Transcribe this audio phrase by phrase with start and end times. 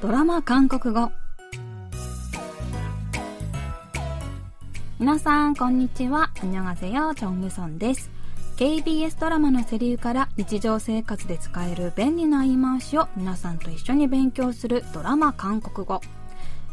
[0.00, 1.10] ドラマ韓国語
[4.98, 8.10] 皆さんこんにちは안녕하세요チョンユソンです
[8.56, 16.00] KBS ドラマのセリフから日常生活で使える便利な言い回しを皆さんと一緒に勉強するドラマ韓国語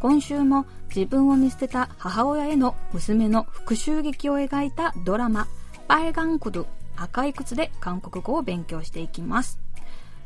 [0.02, 0.66] 今週も
[0.96, 5.48] 自分を見捨てた母親への娘の復讐劇を描いたドラマ「
[5.88, 9.60] 빨간クド赤い靴」で韓国語を勉強していきます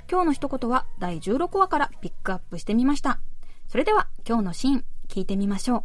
[0.09, 3.19] 今日の一言は第16話からピックアップしてみました
[3.67, 5.83] それでは今日のシーン聞いてみましょう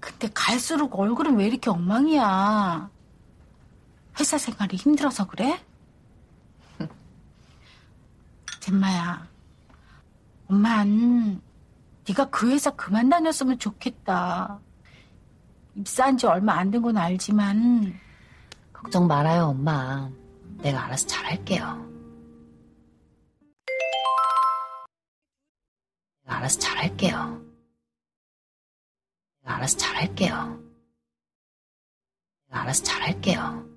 [0.00, 2.90] 근데 갈수록 얼굴은 왜 이렇게 엉망이야?
[4.18, 5.60] 회사 생활이 힘들어서 그래?
[8.58, 9.28] 잼마야,
[10.48, 11.40] 엄만
[12.08, 14.60] 네가 그 회사 그만 다녔으면 좋겠다.
[15.76, 17.94] 입사한 지 얼마 안 된 건 알지만
[18.72, 20.10] 걱정 말아요, 엄마.
[20.62, 21.86] 내가 알아서 잘할게요.
[26.24, 27.42] 내가 알아서 잘할게요.
[29.42, 30.60] 내가 알아서 잘할게요.
[32.48, 33.68] 내가 알아서 잘할게요.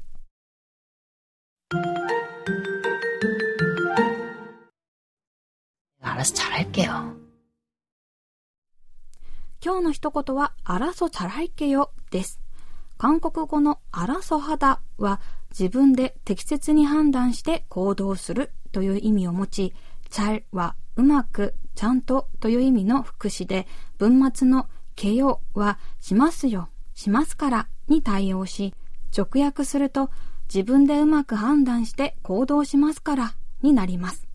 [6.17, 7.15] 알아서 잘할게요.
[9.63, 12.39] 今日の一言は、あらそチャラいけよです。
[13.02, 15.20] 韓国語のあらそ肌は
[15.50, 19.74] 自分で適切に判断して行動するという意味を持ち、
[20.08, 23.66] チャルはうまく、ちゃんとという意味の副詞で、
[23.98, 28.72] 文末のけよはしますよ、しますからに対応し、
[29.12, 30.08] 直訳すると
[30.44, 34.28] 自分でうまく判断して行動しますからになります。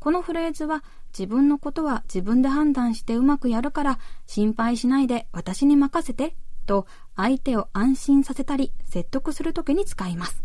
[0.00, 0.82] このフレーズは
[1.16, 6.34] 自分のことは自分で判断してうまくやるから心配しないで私に任せて
[6.70, 6.86] と
[7.16, 10.44] 相手を安心させたり説得するときに使います。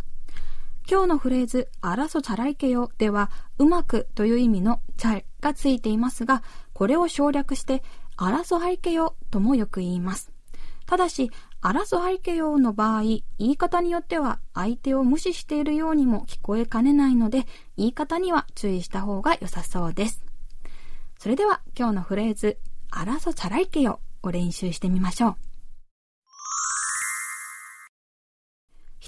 [0.89, 6.41] 今日のフレーズ、あらそチャラいけよでは、うまくという意味のチャがついていますが、
[6.73, 7.83] これを省略して、
[8.17, 10.31] あらそはいけよともよく言います。
[10.87, 11.29] ただし、
[11.61, 17.45] あらそはいけよの場合、言い方によっては相手を無視しているようにも聞こえかねないので、
[17.77, 20.25] 言い方には注意した方が良さそうです。
[21.19, 22.57] それでは今日のフレーズ、
[22.89, 25.44] あらそチャラいけよを練習してみましょう。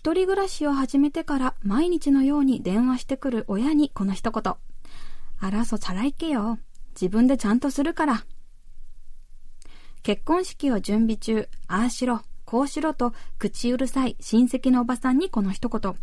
[0.07, 4.55] 一人暮らしを始めてから毎日のように電話してくる親にこの一言。
[5.41, 6.59] あらそチャラいけよ。
[6.95, 8.25] 自分でちゃんとするから。
[10.03, 15.95] 結婚式を準備中、ああしろ、こうしろと口うるさい親戚のおばさんにこの一言。